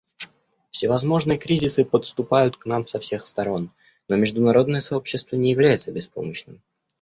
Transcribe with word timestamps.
Всевозможные 0.71 1.37
кризисы 1.37 1.85
подступают 1.85 2.57
к 2.57 2.65
нам 2.65 2.87
со 2.87 2.99
всех 2.99 3.27
сторон, 3.27 3.69
но 4.07 4.15
международное 4.15 4.79
сообщество 4.79 5.35
не 5.35 5.51
является 5.51 5.91
беспомощным. 5.91 6.59